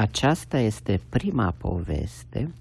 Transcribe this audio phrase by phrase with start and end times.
[0.00, 2.52] Aceasta este prima poveste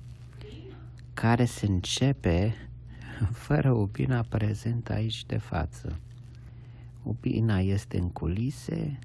[1.13, 2.55] care se începe
[3.45, 5.99] fără Ubina prezent aici de față.
[7.03, 8.99] Ubina este în culise,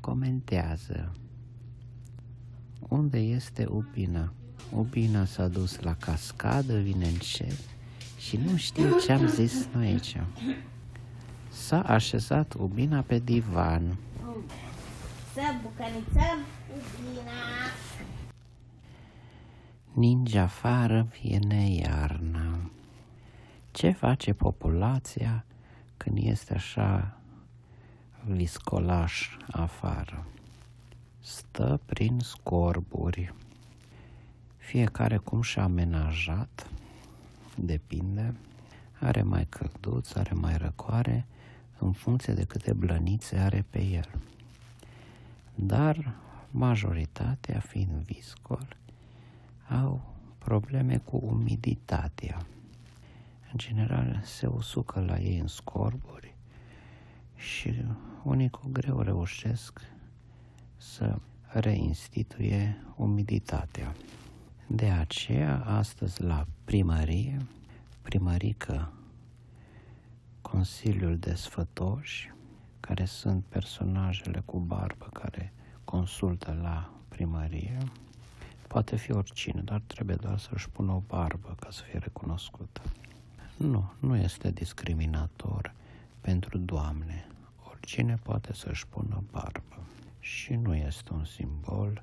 [0.00, 1.12] comentează.
[2.88, 4.32] Unde este Ubina?
[4.72, 7.58] Ubina s-a dus la cascadă, vine încet
[8.18, 10.16] și nu știu ce am zis noi aici.
[11.50, 13.96] S-a așezat Ubina pe divan.
[15.34, 16.38] Să bucănițăm
[16.76, 17.37] Ubina.
[19.98, 22.70] Ninge afară, vine iarna.
[23.70, 25.44] Ce face populația
[25.96, 27.18] când este așa
[28.24, 30.26] viscolaș afară?
[31.20, 33.34] Stă prin scorburi.
[34.56, 36.70] Fiecare cum și-a amenajat,
[37.56, 38.34] depinde.
[39.00, 41.26] Are mai călduț, are mai răcoare,
[41.78, 44.08] în funcție de câte blănițe are pe el.
[45.54, 46.14] Dar
[46.50, 48.76] majoritatea, fiind viscol,
[49.68, 52.46] au probleme cu umiditatea.
[53.52, 56.34] În general se usucă la ei în scorburi
[57.36, 57.84] și
[58.22, 59.80] unii cu greu reușesc
[60.76, 63.94] să reinstituie umiditatea.
[64.66, 67.46] De aceea, astăzi la primărie,
[68.02, 68.92] primărică
[70.40, 72.32] Consiliul de Sfătoși,
[72.80, 75.52] care sunt personajele cu barbă care
[75.84, 77.78] consultă la primărie,
[78.68, 82.82] poate fi oricine, dar trebuie doar să-și pună o barbă ca să fie recunoscută.
[83.56, 85.74] Nu, nu este discriminator
[86.20, 87.26] pentru doamne.
[87.70, 89.82] Oricine poate să-și pună barbă.
[90.20, 92.02] Și nu este un simbol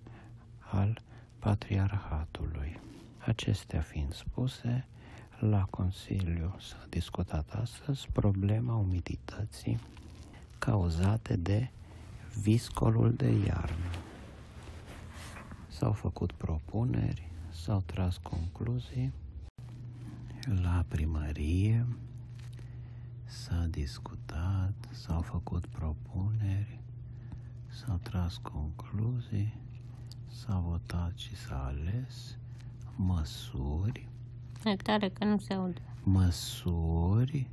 [0.60, 1.02] al
[1.40, 2.80] patriarhatului.
[3.18, 4.86] Acestea fiind spuse,
[5.40, 9.80] la Consiliu s-a discutat astăzi problema umidității
[10.60, 11.70] cauzate de
[12.42, 13.90] viscolul de iarnă.
[15.78, 19.14] S-au făcut propuneri, s-au tras concluzii.
[20.62, 21.86] La primărie
[23.24, 26.80] s-a discutat, s-au făcut propuneri,
[27.68, 29.54] s-au tras concluzii,
[30.28, 32.38] s-a votat și s-a ales
[32.96, 34.08] măsuri
[34.64, 35.82] E tare că nu se aude.
[36.04, 37.50] măsuri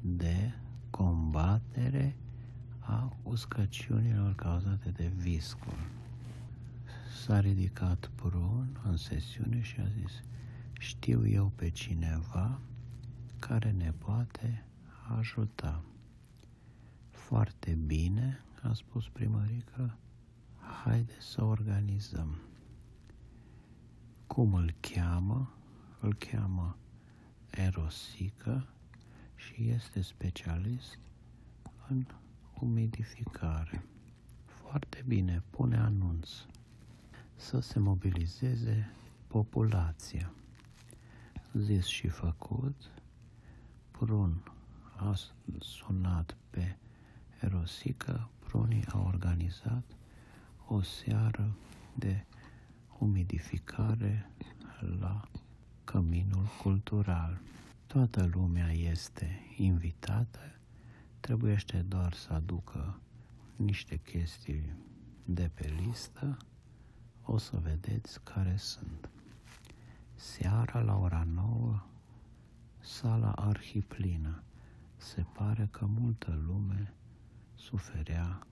[0.00, 0.52] de
[0.90, 2.16] combatere
[2.78, 5.78] a uscăciunilor cauzate de viscol.
[7.26, 10.22] S-a ridicat Brun în sesiune și a zis
[10.78, 12.60] știu eu pe cineva
[13.38, 14.66] care ne poate
[15.18, 15.84] ajuta.
[17.10, 19.98] Foarte bine, a spus primărică,
[20.84, 22.40] haide să organizăm.
[24.26, 25.54] Cum îl cheamă?
[26.00, 26.76] Îl cheamă
[27.50, 28.68] Erosică
[29.34, 30.98] și este specialist
[31.88, 32.06] în
[32.60, 33.84] umidificare.
[34.44, 36.28] Foarte bine, pune anunț
[37.42, 38.90] să se mobilizeze
[39.26, 40.32] populația.
[41.52, 42.90] Zis și făcut,
[43.90, 44.42] Prun
[44.96, 45.14] a
[45.58, 46.76] sunat pe
[47.40, 49.84] Erosică, Prunii a organizat
[50.66, 51.56] o seară
[51.94, 52.24] de
[52.98, 54.30] umidificare
[55.00, 55.28] la
[55.84, 57.40] Căminul Cultural.
[57.86, 60.40] Toată lumea este invitată,
[61.20, 63.00] trebuiește doar să aducă
[63.56, 64.74] niște chestii
[65.24, 66.36] de pe listă,
[67.24, 69.10] o să vedeți care sunt.
[70.14, 71.82] Seara la ora 9,
[72.78, 74.42] sala arhiplină.
[74.96, 76.94] Se pare că multă lume
[77.54, 78.46] suferea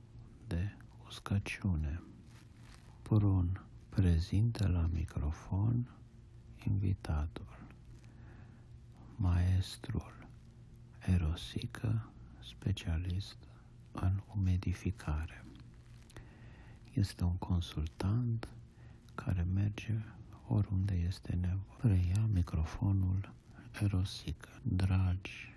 [0.47, 0.77] de
[1.07, 2.03] uscăciune.
[3.03, 5.91] Prun prezintă la microfon
[6.67, 7.67] invitatul,
[9.17, 10.29] maestrul
[11.07, 13.37] Erosică, specialist
[13.93, 15.45] în umidificare.
[16.93, 18.49] Este un consultant
[19.25, 19.95] care merge
[20.49, 21.77] oriunde este nevoie.
[21.77, 23.33] Preia microfonul
[23.81, 24.49] Erosică.
[24.63, 25.55] Dragi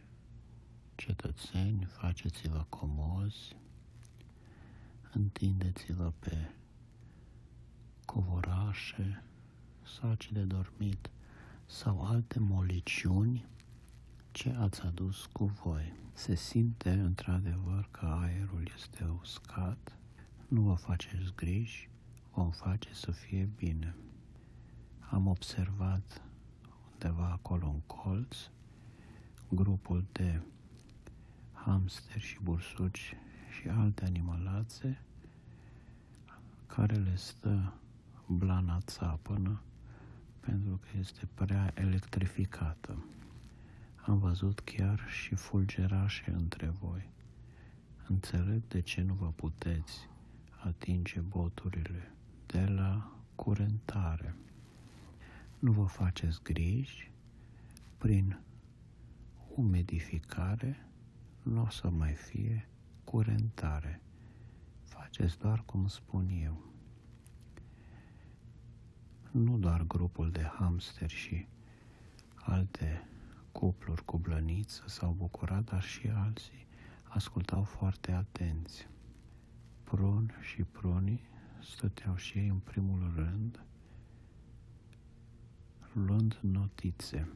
[0.95, 3.55] cetățeni, faceți-vă comozi,
[5.11, 6.51] întindeți-vă pe
[8.05, 9.23] covorașe,
[9.81, 11.09] saci de dormit
[11.65, 13.45] sau alte moliciuni
[14.31, 15.93] ce ați adus cu voi.
[16.13, 19.97] Se simte într-adevăr că aerul este uscat,
[20.47, 21.89] nu vă faceți griji,
[22.33, 23.95] vom face să fie bine.
[24.99, 26.21] Am observat
[26.91, 28.37] undeva acolo în colț
[29.49, 30.41] grupul de
[31.51, 33.15] hamster și bursuci
[33.49, 35.01] și alte animalațe
[36.67, 37.73] care le stă
[38.27, 39.61] blana țapănă
[40.39, 43.05] pentru că este prea electrificată.
[43.95, 47.09] Am văzut chiar și fulgerașe între voi.
[48.07, 50.09] Înțeleg de ce nu vă puteți
[50.63, 52.12] atinge boturile
[52.45, 54.35] de la curentare.
[55.59, 57.11] Nu vă faceți griji
[57.97, 58.39] prin
[59.55, 60.87] umidificare,
[61.43, 62.67] nu o să mai fie
[63.03, 64.01] curentare.
[64.83, 66.63] Faceți doar cum spun eu.
[69.31, 71.47] Nu doar grupul de hamster și
[72.35, 73.07] alte
[73.51, 76.67] cupluri cu blăniță s-au bucurat, dar și alții
[77.03, 78.87] ascultau foarte atenți.
[79.83, 81.31] Prun și prunii
[81.63, 83.63] stăteau și ei în primul rând,
[85.93, 87.27] luând notițe.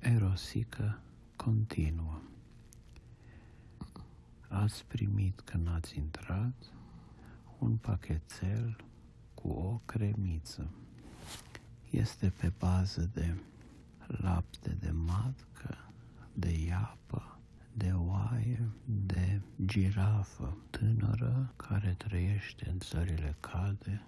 [0.00, 1.00] Erosică
[1.36, 2.20] continuă.
[4.48, 6.72] Ați primit când ați intrat
[7.58, 8.76] un pachetel
[9.34, 10.70] cu o cremiță.
[11.90, 13.34] Este pe bază de
[14.06, 15.90] lapte de matcă,
[16.32, 16.87] de iapă, de oaie, de
[19.68, 24.02] girafă tânără care trăiește în țările calde,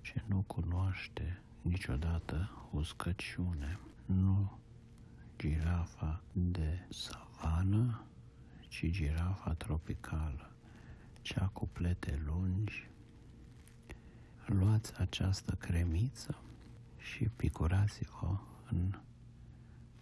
[0.00, 3.78] ce nu cunoaște niciodată uscăciune.
[4.06, 4.58] Nu
[5.38, 8.04] girafa de savană,
[8.68, 10.52] ci girafa tropicală,
[11.22, 12.90] cea cu plete lungi.
[14.46, 16.42] Luați această cremiță
[16.96, 18.38] și picurați-o
[18.70, 18.94] în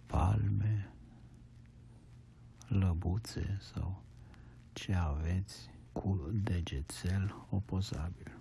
[0.06, 0.92] palme,
[2.68, 4.02] lăbuțe sau
[4.72, 8.38] ce aveți cu degețel opozabil.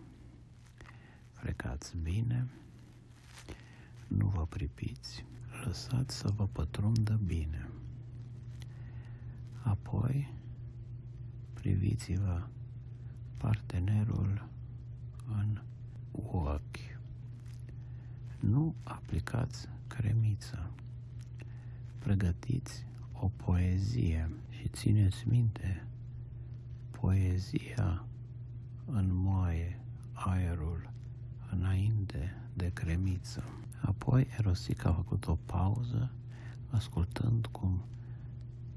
[1.31, 2.47] Frecați bine,
[4.07, 5.25] nu vă pripiți,
[5.65, 7.69] lăsați să vă pătrundă bine.
[9.61, 10.33] Apoi,
[11.53, 12.47] priviți-vă
[13.37, 14.47] partenerul
[15.27, 15.61] în
[16.31, 16.99] ochi.
[18.39, 20.71] Nu aplicați cremiță.
[21.99, 25.85] Pregătiți o poezie și țineți minte,
[27.01, 28.05] poezia
[28.85, 29.79] înmoaie
[30.13, 30.89] aerul
[31.51, 33.43] înainte de cremiță.
[33.81, 36.11] Apoi Erosica a făcut o pauză,
[36.69, 37.83] ascultând cum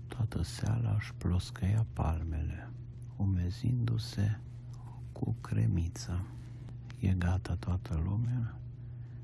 [0.07, 2.71] toată seara își ploscăia palmele,
[3.17, 4.39] umezindu-se
[5.13, 6.25] cu cremiță.
[6.99, 8.57] E gata toată lumea?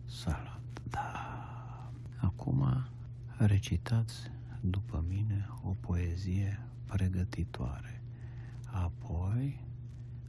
[0.07, 1.93] Salat, da.
[2.17, 2.87] Acum
[3.37, 4.31] recitați
[4.61, 8.00] după mine o poezie pregătitoare.
[8.71, 9.65] Apoi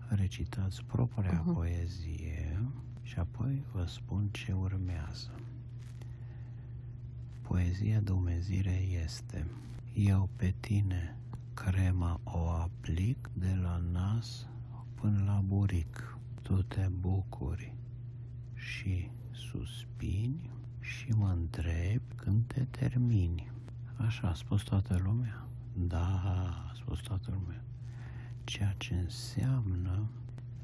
[0.08, 1.54] recitați propria uh-huh.
[1.54, 2.70] poezie
[3.02, 5.32] și apoi vă spun ce urmează.
[7.42, 9.48] Poezia de umezire este
[9.94, 11.18] Eu pe tine
[11.54, 14.48] crema o aplic de la nas
[14.94, 16.18] până la buric.
[16.42, 17.74] Tu te bucuri
[18.54, 20.50] și suspini
[20.80, 23.52] și mă întreb când te termini.
[23.96, 25.48] Așa a spus toată lumea?
[25.74, 26.22] Da,
[26.70, 27.64] a spus toată lumea.
[28.52, 30.10] Ceea ce înseamnă,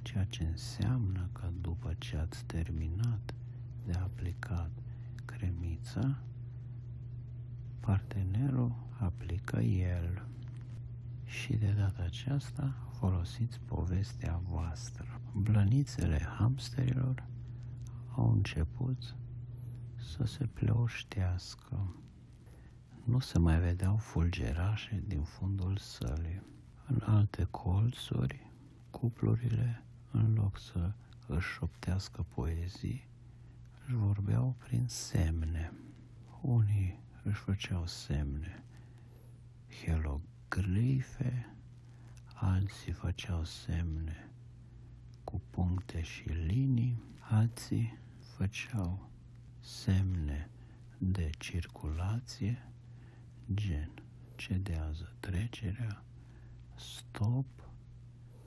[0.01, 3.33] ceea ce înseamnă că după ce ați terminat
[3.85, 4.71] de aplicat
[5.25, 6.17] cremița,
[7.79, 10.25] partenerul aplică el.
[11.23, 15.21] Și de data aceasta folosiți povestea voastră.
[15.33, 17.23] Blănițele hamsterilor
[18.15, 19.15] au început
[19.95, 21.95] să se pleoștească.
[23.03, 26.55] Nu se mai vedeau fulgerașe din fundul sălii.
[26.87, 28.51] În alte colțuri,
[28.89, 30.93] cuplurile, în loc să
[31.27, 33.07] își șoptească poezii,
[33.85, 35.73] își vorbeau prin semne.
[36.41, 38.63] Unii își făceau semne
[39.69, 41.55] hieroglife,
[42.33, 44.29] alții făceau semne
[45.23, 47.99] cu puncte și linii, alții
[48.35, 49.09] făceau
[49.59, 50.49] semne
[50.97, 52.71] de circulație,
[53.53, 53.91] gen
[54.35, 56.03] cedează trecerea,
[56.77, 57.45] stop,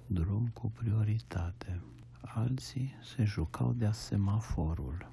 [0.07, 1.83] drum cu prioritate.
[2.21, 5.13] Alții se jucau de semaforul.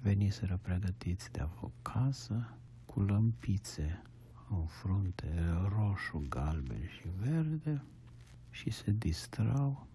[0.00, 2.56] Veniseră pregătiți de avocasă
[2.86, 4.02] cu lămpițe
[4.50, 7.82] în frunte roșu, galben și verde
[8.50, 9.86] și se distrau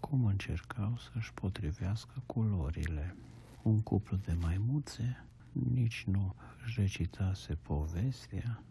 [0.00, 3.16] cum încercau să-și potrivească culorile.
[3.62, 6.34] Un cuplu de maimuțe nici nu
[6.64, 8.62] își recitase povestea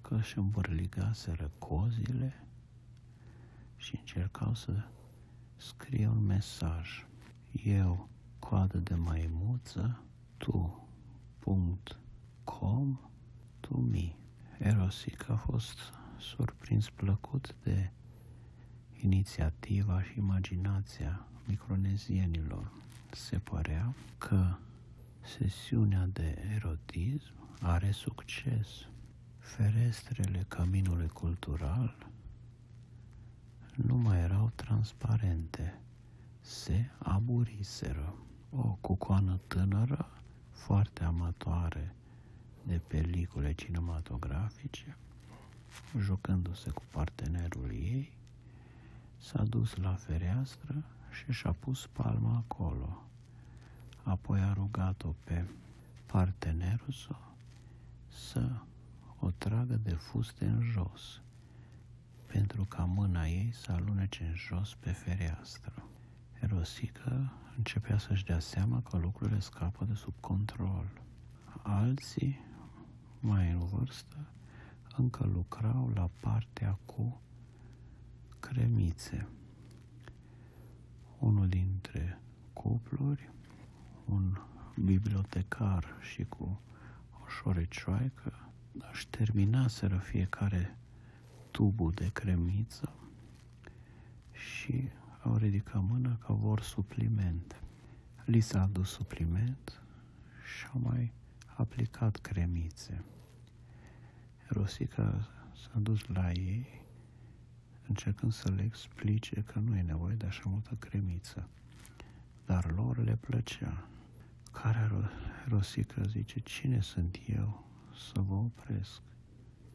[0.00, 2.44] că își îmbărligaseră cozile
[3.76, 4.82] și încercau să
[5.56, 7.06] scrie un mesaj.
[7.52, 10.02] Eu, coadă de maimuță,
[10.36, 10.88] tu,
[11.38, 11.98] punct,
[12.44, 12.98] com,
[13.60, 14.16] tu, mi.
[14.58, 15.78] Erosic a fost
[16.18, 17.90] surprins plăcut de
[19.00, 22.72] inițiativa și imaginația micronezienilor.
[23.10, 24.56] Se părea că
[25.20, 28.68] sesiunea de erotism are succes.
[29.38, 32.08] Ferestrele caminului cultural
[33.74, 35.80] nu mai erau transparente,
[36.40, 38.14] se aburiseră.
[38.50, 40.08] o cucoană tânără,
[40.50, 41.94] foarte amatoare
[42.62, 44.96] de pelicule cinematografice,
[45.98, 48.12] jucându-se cu partenerul ei,
[49.16, 53.02] s-a dus la fereastră și și-a pus palma acolo.
[54.02, 55.44] Apoi a rugat-o pe
[56.06, 57.34] partenerul său
[58.08, 58.50] să
[59.20, 61.22] o tragă de fuste în jos,
[62.26, 65.82] pentru ca mâna ei să alunece în jos pe fereastră.
[66.40, 70.86] Erosica începea să-și dea seama că lucrurile scapă de sub control.
[71.62, 72.40] Alții,
[73.20, 74.16] mai în vârstă,
[74.96, 77.20] încă lucrau la partea cu
[78.40, 79.28] cremițe.
[81.18, 82.20] Unul dintre
[82.52, 83.30] cupluri,
[84.04, 84.36] un
[84.84, 86.60] bibliotecar și cu
[87.10, 88.47] o șorecioaică,
[88.92, 90.76] își terminaseră fiecare
[91.50, 92.92] tubul de cremiță
[94.32, 94.88] și
[95.22, 97.62] au ridicat mâna că vor supliment.
[98.24, 99.82] Li s-a adus supliment
[100.56, 101.12] și au mai
[101.56, 103.04] aplicat cremițe.
[104.46, 106.66] Rosica s-a dus la ei
[107.86, 111.48] încercând să le explice că nu e nevoie de așa multă cremiță.
[112.46, 113.88] Dar lor le plăcea.
[114.52, 114.90] Care
[115.48, 117.67] Rosica zice, cine sunt eu
[117.98, 119.00] să vă opresc?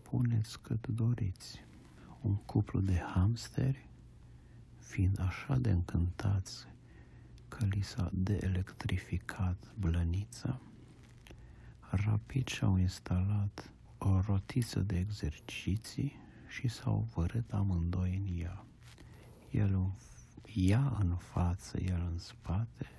[0.01, 1.65] Puneți cât doriți.
[2.22, 3.88] Un cuplu de hamsteri,
[4.80, 6.68] fiind așa de încântați
[7.48, 10.62] că li s-a deelectrificat blănița,
[11.89, 16.13] rapid și-au instalat o rotiță de exerciții
[16.48, 18.65] și s-au vărât amândoi în ea.
[19.51, 19.92] El în,
[20.56, 22.92] ea în față, el în spate,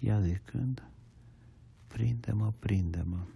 [0.00, 0.82] ea zicând,
[1.86, 3.26] prinde-mă, prinde-mă.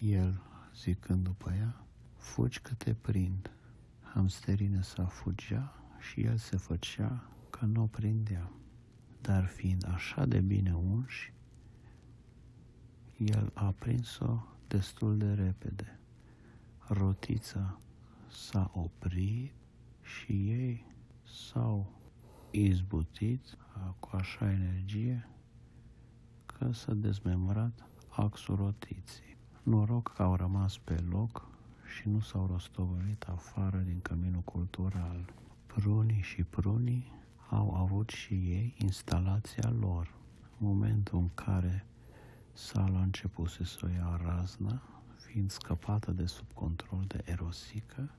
[0.00, 0.40] El
[0.74, 1.84] zicând după ea,
[2.16, 3.50] fugi că te prind.
[4.02, 8.50] Hamsterina s-a fugea și el se făcea că nu o prindea.
[9.20, 11.32] Dar fiind așa de bine unși,
[13.16, 15.98] el a prins-o destul de repede.
[16.78, 17.78] Rotița
[18.30, 19.52] s-a oprit
[20.02, 20.86] și ei
[21.24, 21.92] s-au
[22.50, 23.56] izbutit
[23.98, 25.28] cu așa energie
[26.46, 29.36] că s-a dezmembrat axul rotiții.
[29.62, 31.48] Noroc că au rămas pe loc
[31.94, 35.32] și nu s-au rostovărit afară din căminul cultural.
[35.66, 37.12] Prunii și prunii
[37.48, 40.14] au avut și ei instalația lor.
[40.58, 41.86] În momentul în care
[42.52, 44.82] sala a început să o ia razna,
[45.16, 48.10] fiind scăpată de sub control de erosică,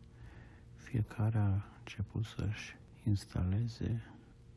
[0.76, 4.02] fiecare a început să-și instaleze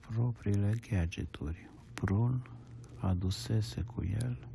[0.01, 1.71] propriile gadgeturi.
[1.95, 2.47] Brun
[3.01, 4.49] adusese cu el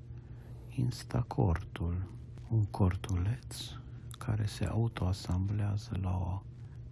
[0.80, 2.08] instacortul,
[2.50, 3.56] un cortuleț
[4.18, 6.42] care se autoasamblează la o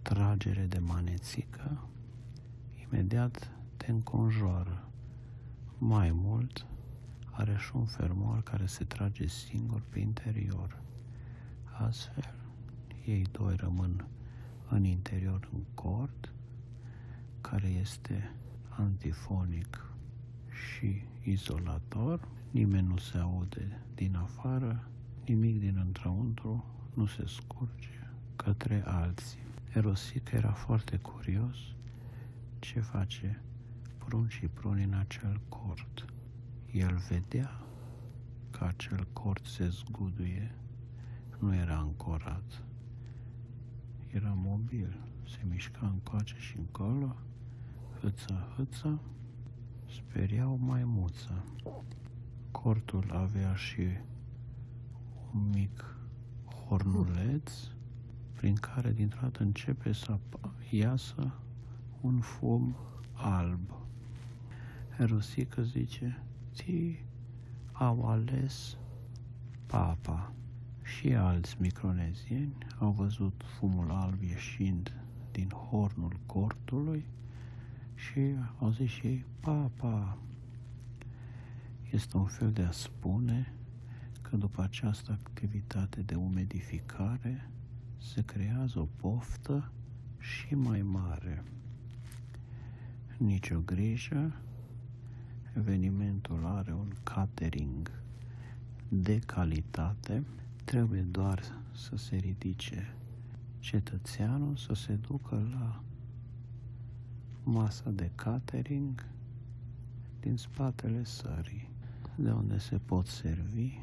[0.02, 1.88] tragere de manețică,
[2.74, 4.88] imediat te înconjoară.
[5.78, 6.66] Mai mult,
[7.30, 10.82] are și un fermoar care se trage singur pe interior.
[11.86, 12.34] Astfel,
[13.04, 14.06] ei doi rămân
[14.68, 16.32] în interior un cord
[17.40, 18.34] care este
[18.68, 19.92] antifonic
[20.50, 24.88] și izolator, nimeni nu se aude din afară,
[25.26, 26.64] nimic din întrăuntru
[26.94, 29.46] nu se scurge către alții.
[29.74, 31.56] Erosic era foarte curios
[32.58, 33.42] ce face
[33.98, 36.12] prun și prun în acel cord.
[36.72, 37.62] El vedea
[38.50, 40.54] că acel cord se zguduie,
[41.38, 42.62] nu era ancorat
[44.10, 47.16] era mobil, se mișca încoace și încolo,
[48.00, 48.98] hâța, hâța,
[49.86, 51.44] speriau maimuța.
[52.62, 53.86] Cortul avea și
[55.34, 55.96] un mic
[56.66, 57.52] hornuleț
[58.32, 60.18] prin care dintr-o dată începe să
[60.70, 61.32] iasă
[62.00, 62.76] un fum
[63.12, 63.72] alb.
[64.98, 66.22] Erosică zice,
[66.54, 67.04] ți
[67.72, 68.76] au ales
[69.66, 70.32] papa
[70.82, 74.94] și alți micronezieni au văzut fumul alb ieșind
[75.32, 77.04] din hornul cortului
[77.94, 78.20] și
[78.58, 80.18] au zis și ei, papa,
[81.90, 83.52] este un fel de a spune
[84.22, 87.50] că după această activitate de umedificare
[87.96, 89.72] se creează o poftă
[90.18, 91.44] și mai mare.
[93.16, 94.36] Nici o grijă,
[95.56, 97.90] evenimentul are un catering
[98.88, 100.24] de calitate
[100.68, 101.42] Trebuie doar
[101.72, 102.94] să se ridice
[103.58, 105.82] cetățeanul, să se ducă la
[107.42, 109.06] masa de catering
[110.20, 111.67] din spatele sării,
[112.20, 113.78] de unde se pot servi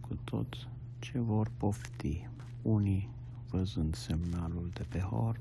[0.00, 2.28] cu tot ce vor pofti.
[2.62, 3.10] Unii
[3.48, 5.40] văzând semnalul de pe horn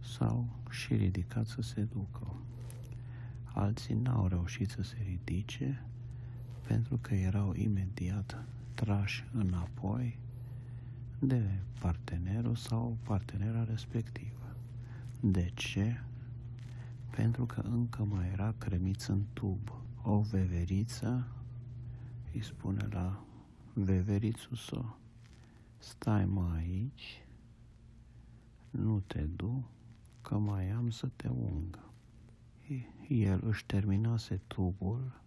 [0.00, 2.34] sau și ridicat să se ducă.
[3.44, 5.84] Alții n-au reușit să se ridice
[6.66, 10.18] pentru că erau imediat trași înapoi
[11.18, 11.42] de
[11.80, 14.56] partenerul sau partenera respectivă.
[15.20, 16.00] De ce?
[17.16, 19.79] Pentru că încă mai era cremiț în tub.
[20.02, 21.26] O veveriță
[22.32, 23.24] îi spune la
[23.72, 24.98] veverițul său,
[25.78, 27.24] stai mă aici,
[28.70, 29.64] nu te du,
[30.22, 31.84] că mai am să te ungă.
[33.08, 35.20] El își terminase tubul,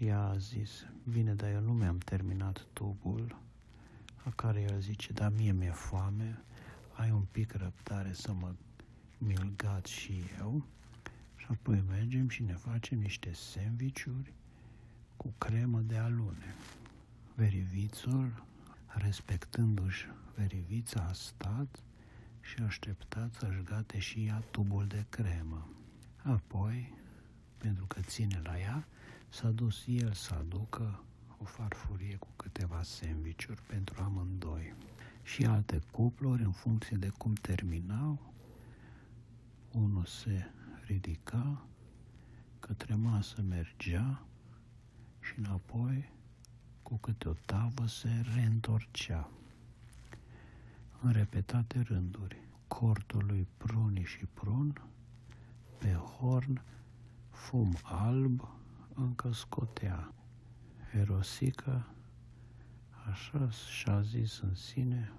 [0.00, 3.36] ea a zis, bine, dar eu nu mi-am terminat tubul,
[4.24, 6.42] la care el zice, da, mie mi-e foame,
[6.96, 8.54] ai un pic răbdare să mă
[9.18, 10.64] mi-l gat și eu.
[10.64, 10.79] și
[11.50, 14.32] apoi mergem și ne facem niște sandvișuri
[15.16, 16.54] cu cremă de alune.
[17.34, 18.44] Verivițul,
[18.86, 21.82] respectându-și verivița, a stat
[22.40, 25.68] și a așteptat să-și gate și ea tubul de cremă.
[26.22, 26.94] Apoi,
[27.58, 28.86] pentru că ține la ea,
[29.28, 31.04] s-a dus el să aducă
[31.38, 34.74] o farfurie cu câteva sandvișuri pentru amândoi.
[35.22, 38.32] Și alte cupluri, în funcție de cum terminau,
[39.72, 40.50] unul se
[40.90, 41.66] ridica,
[42.58, 44.22] către masă mergea
[45.20, 46.12] și înapoi
[46.82, 49.30] cu câte o tavă se reîntorcea.
[51.00, 54.82] În repetate rânduri, cortul lui Pruni și Prun,
[55.78, 56.62] pe horn,
[57.30, 58.48] fum alb
[58.94, 60.12] încă scotea.
[60.92, 61.94] Erosica,
[63.10, 65.12] așa și-a zis în sine,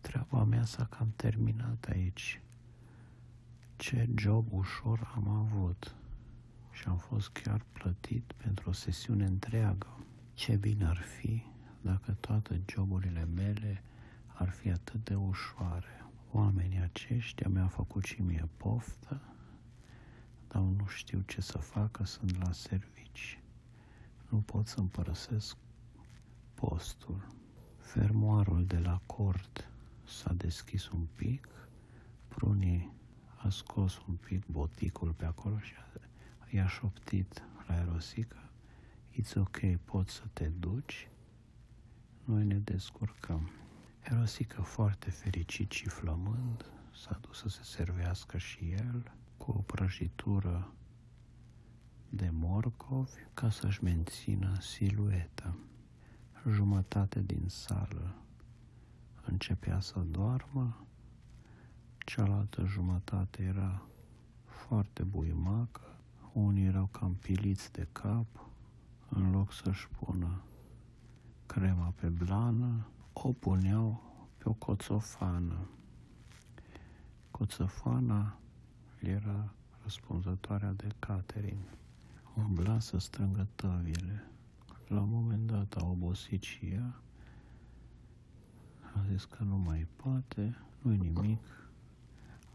[0.00, 2.40] treaba mea s-a cam terminat aici.
[3.80, 5.94] Ce job ușor am avut
[6.70, 9.98] și am fost chiar plătit pentru o sesiune întreagă.
[10.34, 11.42] Ce bine ar fi
[11.80, 13.82] dacă toate joburile mele
[14.26, 16.04] ar fi atât de ușoare.
[16.30, 19.20] Oamenii aceștia mi-au făcut și mie poftă,
[20.48, 23.40] dar nu știu ce să facă, sunt la servici.
[24.28, 25.56] Nu pot să împărăsesc
[26.54, 27.26] postul.
[27.78, 29.70] Fermoarul de la cort
[30.04, 31.48] s-a deschis un pic,
[32.28, 32.98] prunii
[33.42, 35.72] a scos un pic boticul pe acolo și
[36.50, 38.50] i-a șoptit la Erosica,
[39.12, 41.08] It's ok, poți să te duci,
[42.24, 43.50] noi ne descurcăm.
[44.00, 50.72] Erosica, foarte fericit și flămând, s-a dus să se servească și el cu o prăjitură
[52.08, 55.56] de morcovi ca să-și mențină silueta.
[56.48, 58.14] Jumătate din sală
[59.24, 60.86] începea să doarmă,
[62.14, 63.82] cealaltă jumătate era
[64.44, 65.96] foarte buimacă,
[66.32, 68.26] unii erau cam piliți de cap,
[69.08, 70.42] în loc să-și pună
[71.46, 74.02] crema pe blană, o puneau
[74.38, 75.68] pe o coțofană.
[77.30, 78.38] Coțofana
[79.00, 81.62] era răspunzătoarea de catering.
[82.36, 84.30] Umbla să strângă tăvile.
[84.86, 87.00] La un moment dat a obosit și ea.
[88.94, 91.59] A zis că nu mai poate, nu-i nimic.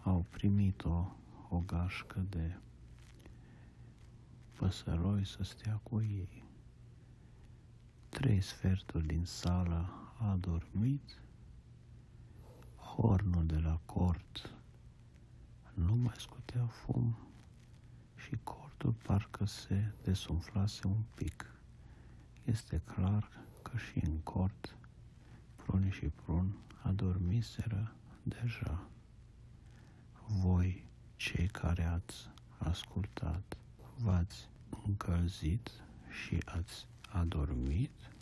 [0.06, 1.06] Au primit o,
[1.50, 2.58] o gașcă de
[4.58, 6.44] păsăroi să stea cu ei.
[8.10, 9.89] Trei sferturi din sală
[10.20, 11.22] a dormit,
[12.76, 14.54] hornul de la cort
[15.74, 17.18] nu mai scotea fum
[18.15, 21.46] și cortul parcă se desumflase un pic.
[22.44, 23.30] Este clar
[23.62, 24.78] că și în cort
[25.56, 28.89] pruni și prun adormiseră deja.
[30.28, 33.58] Voi, cei care ați ascultat,
[33.98, 34.50] v-ați
[34.86, 35.72] încălzit
[36.26, 37.92] și ați adormit?
[37.92, 38.14] thank you